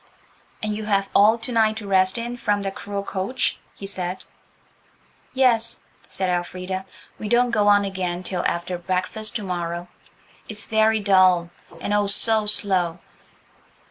"And 0.63 0.75
you 0.75 0.85
have 0.85 1.11
all 1.13 1.37
to 1.37 1.51
night 1.51 1.77
to 1.77 1.87
rest 1.87 2.17
in 2.17 2.35
from 2.35 2.63
that 2.63 2.73
cruel 2.73 3.03
coach?" 3.03 3.59
he 3.75 3.85
said. 3.85 4.25
"Yes," 5.31 5.81
said 6.07 6.27
Elfrida, 6.27 6.85
"we 7.19 7.29
don't 7.29 7.51
go 7.51 7.67
on 7.67 7.85
again 7.85 8.23
till 8.23 8.43
after 8.47 8.79
breakfast 8.79 9.35
to 9.35 9.43
morrow. 9.43 9.89
It's 10.49 10.65
very 10.65 10.99
dull–and 11.01 11.93
oh, 11.93 12.07
so 12.07 12.47
slow! 12.47 12.97